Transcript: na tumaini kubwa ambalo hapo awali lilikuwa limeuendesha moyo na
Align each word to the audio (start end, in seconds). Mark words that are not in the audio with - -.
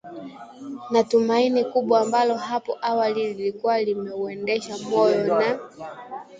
na 0.89 1.03
tumaini 1.03 1.65
kubwa 1.65 1.99
ambalo 2.01 2.35
hapo 2.35 2.77
awali 2.81 3.33
lilikuwa 3.33 3.81
limeuendesha 3.81 4.77
moyo 4.77 5.23
na 5.39 5.59